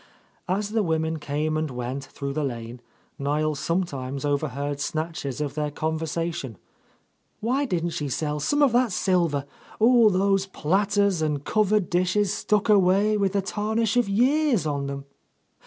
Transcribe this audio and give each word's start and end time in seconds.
As 0.49 0.69
the 0.69 0.81
women 0.81 1.19
came 1.19 1.55
and 1.55 1.69
went 1.69 2.03
through 2.05 2.33
the 2.33 2.43
lane, 2.43 2.81
Niel 3.19 3.53
sometimes 3.53 4.25
overheard 4.25 4.79
snatches 4.79 5.39
of 5.39 5.53
their 5.53 5.69
conversation. 5.69 6.57
"Why 7.39 7.65
didn't 7.65 7.91
she 7.91 8.09
sell 8.09 8.39
some 8.39 8.63
of 8.63 8.71
that 8.71 8.91
silver? 8.91 9.45
All 9.79 10.09
those 10.09 10.47
platters 10.47 11.21
and 11.21 11.43
covered 11.43 11.87
dishes 11.87 12.33
stuck 12.33 12.67
away 12.67 13.15
with 13.15 13.33
the 13.33 13.43
tarnish 13.43 13.95
of 13.95 14.09
years 14.09 14.65
on 14.65 14.87
them!" 14.87 15.05